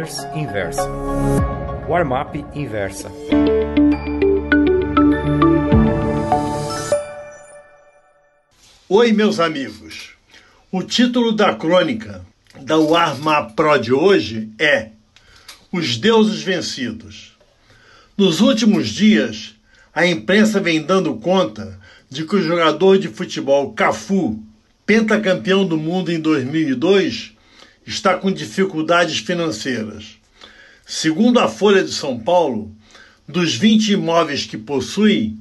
[0.00, 0.88] Warriors Inversa.
[1.86, 3.10] Warm-up Inversa.
[8.88, 10.12] Oi, meus amigos.
[10.72, 12.24] O título da crônica
[12.62, 14.88] da Warm-up Pro de hoje é
[15.70, 17.36] Os Deuses Vencidos.
[18.16, 19.54] Nos últimos dias,
[19.94, 21.78] a imprensa vem dando conta
[22.08, 24.42] de que o jogador de futebol Cafu,
[24.86, 27.34] pentacampeão do mundo em 2002,
[27.86, 30.18] está com dificuldades financeiras.
[30.86, 32.74] Segundo a Folha de São Paulo,
[33.26, 35.36] dos 20 imóveis que possui,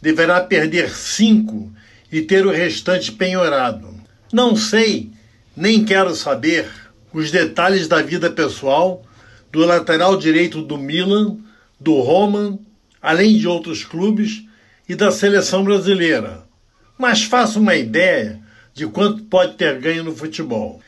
[0.00, 1.72] deverá perder 5
[2.12, 3.88] e ter o restante penhorado.
[4.32, 5.10] Não sei,
[5.56, 6.68] nem quero saber
[7.12, 9.04] os detalhes da vida pessoal
[9.50, 11.38] do lateral direito do Milan,
[11.78, 12.58] do Roma,
[13.02, 14.44] além de outros clubes
[14.88, 16.44] e da seleção brasileira.
[16.98, 18.40] Mas faço uma ideia
[18.74, 20.80] de quanto pode ter ganho no futebol.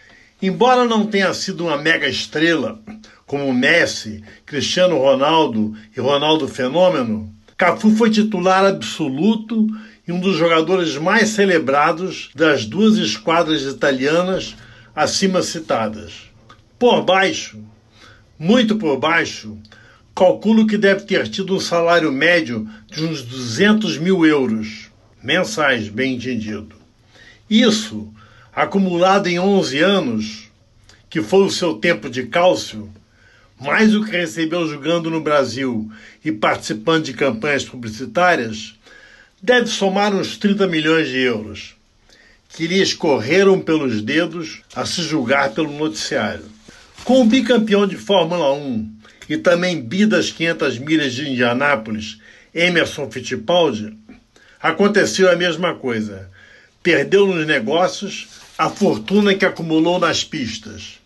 [0.42, 2.82] Embora não tenha sido uma mega estrela
[3.24, 9.68] como Messi, Cristiano Ronaldo e Ronaldo Fenômeno, Cafu foi titular absoluto
[10.06, 14.56] e um dos jogadores mais celebrados das duas esquadras italianas
[14.96, 16.28] acima citadas.
[16.76, 17.62] Por baixo,
[18.36, 19.56] muito por baixo,
[20.12, 24.90] calculo que deve ter tido um salário médio de uns 200 mil euros
[25.22, 26.74] mensais, bem entendido.
[27.48, 28.12] Isso
[28.54, 30.50] acumulado em 11 anos,
[31.08, 32.92] que foi o seu tempo de cálcio,
[33.60, 35.90] mais o que recebeu jogando no Brasil
[36.24, 38.74] e participando de campanhas publicitárias,
[39.40, 41.74] deve somar uns 30 milhões de euros,
[42.48, 46.44] que lhe escorreram pelos dedos a se julgar pelo noticiário.
[47.04, 48.92] Com o bicampeão de Fórmula 1
[49.28, 52.18] e também bi das 500 milhas de Indianápolis,
[52.54, 53.96] Emerson Fittipaldi,
[54.60, 56.30] aconteceu a mesma coisa.
[56.82, 58.26] Perdeu nos negócios
[58.58, 60.98] a fortuna que acumulou nas pistas.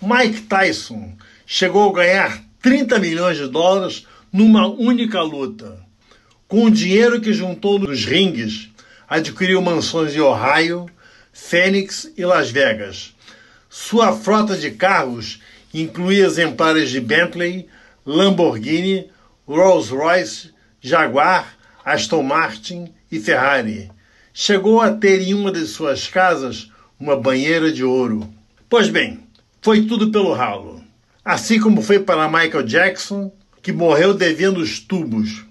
[0.00, 1.12] Mike Tyson
[1.44, 5.76] chegou a ganhar 30 milhões de dólares numa única luta.
[6.46, 8.68] Com o dinheiro que juntou nos ringues,
[9.08, 10.86] adquiriu mansões em Ohio,
[11.32, 13.12] Phoenix e Las Vegas.
[13.68, 15.40] Sua frota de carros
[15.74, 17.66] incluía exemplares de Bentley,
[18.06, 19.10] Lamborghini,
[19.48, 20.50] Rolls-Royce,
[20.80, 23.95] Jaguar, Aston Martin e Ferrari
[24.38, 26.70] chegou a ter em uma de suas casas
[27.00, 28.30] uma banheira de ouro.
[28.68, 29.20] Pois bem,
[29.62, 30.84] foi tudo pelo ralo.
[31.24, 33.32] Assim como foi para Michael Jackson,
[33.62, 35.42] que morreu devendo os tubos.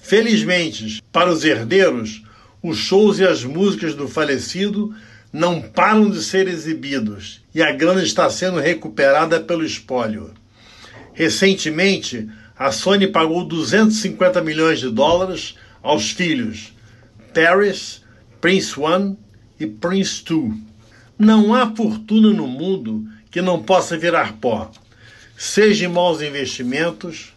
[0.00, 2.22] Felizmente, para os herdeiros,
[2.62, 4.94] os shows e as músicas do falecido
[5.32, 10.32] não param de ser exibidos e a grana está sendo recuperada pelo espólio.
[11.12, 16.72] Recentemente, a Sony pagou 250 milhões de dólares aos filhos
[17.34, 18.02] Paris,
[18.40, 19.18] Prince One
[19.58, 20.56] e Prince Two.
[21.18, 24.70] Não há fortuna no mundo que não possa virar pó,
[25.36, 27.34] seja em maus investimentos,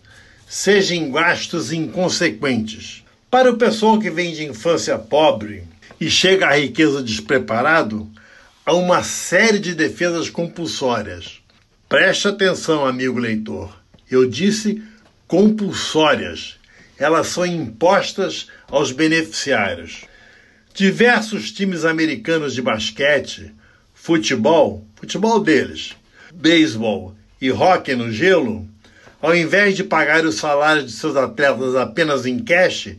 [0.48, 3.04] seja em gastos inconsequentes.
[3.30, 5.64] Para o pessoal que vem de infância pobre
[6.00, 8.08] e chega à riqueza despreparado,
[8.66, 11.40] há uma série de defesas compulsórias.
[11.90, 13.76] Preste atenção, amigo leitor.
[14.10, 14.84] Eu disse
[15.28, 16.58] compulsórias.
[16.98, 20.04] Elas são impostas aos beneficiários.
[20.74, 23.54] Diversos times americanos de basquete,
[23.94, 25.98] futebol, futebol deles,
[26.34, 28.66] beisebol e hóquei no gelo,
[29.22, 32.96] ao invés de pagar os salários de seus atletas apenas em cash,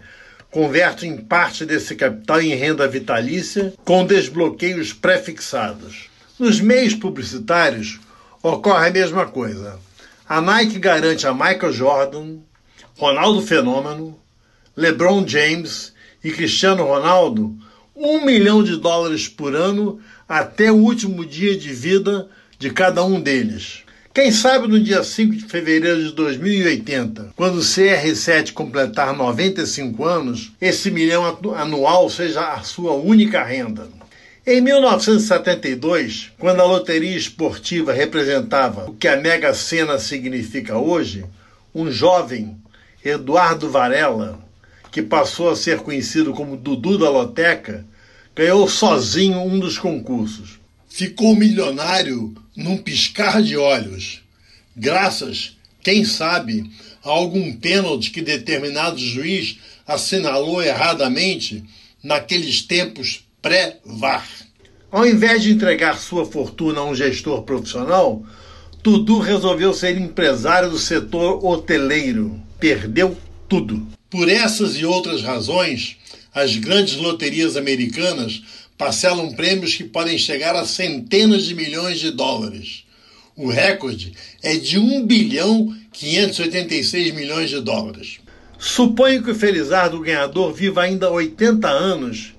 [0.50, 6.10] convertem parte desse capital em renda vitalícia com desbloqueios pré-fixados.
[6.39, 7.99] Nos meios publicitários
[8.43, 9.78] ocorre a mesma coisa.
[10.28, 12.37] A Nike garante a Michael Jordan,
[12.99, 14.21] Ronaldo Fenômeno,
[14.77, 17.62] LeBron James e Cristiano Ronaldo
[18.05, 23.21] um milhão de dólares por ano até o último dia de vida de cada um
[23.21, 23.85] deles.
[24.13, 30.53] Quem sabe no dia 5 de fevereiro de 2080, quando o CR7 completar 95 anos,
[30.61, 31.25] esse milhão
[31.57, 33.89] anual seja a sua única renda.
[34.45, 41.25] Em 1972, quando a loteria esportiva representava o que a Mega Sena significa hoje,
[41.72, 42.57] um jovem,
[43.05, 44.41] Eduardo Varela,
[44.91, 47.87] que passou a ser conhecido como Dudu da Loteca,
[48.34, 50.59] ganhou sozinho um dos concursos.
[50.89, 54.23] Ficou milionário num piscar de olhos,
[54.77, 56.71] graças, quem sabe,
[57.03, 61.65] a algum pênalti que determinado juiz assinalou erradamente
[62.03, 64.29] naqueles tempos pré-VAR.
[64.91, 68.25] Ao invés de entregar sua fortuna a um gestor profissional,
[68.83, 72.41] Dudu resolveu ser empresário do setor hoteleiro.
[72.61, 73.17] Perdeu
[73.49, 73.87] tudo.
[74.11, 75.97] Por essas e outras razões,
[76.34, 78.43] as grandes loterias americanas
[78.77, 82.84] parcelam prêmios que podem chegar a centenas de milhões de dólares.
[83.37, 84.13] O recorde
[84.43, 88.19] é de 1 bilhão 586 milhões de dólares.
[88.59, 92.34] Suponho que o Felizardo ganhador viva ainda 80 anos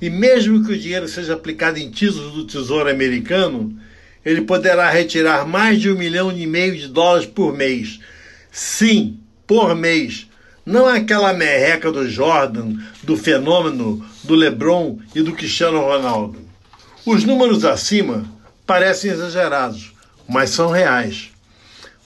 [0.00, 3.78] e mesmo que o dinheiro seja aplicado em títulos do Tesouro Americano,
[4.24, 8.00] ele poderá retirar mais de um milhão e meio de dólares por mês.
[8.50, 10.26] Sim, por mês.
[10.70, 16.38] Não aquela merreca do Jordan, do Fenômeno, do LeBron e do Cristiano Ronaldo.
[17.04, 18.24] Os números acima
[18.64, 19.92] parecem exagerados,
[20.28, 21.32] mas são reais.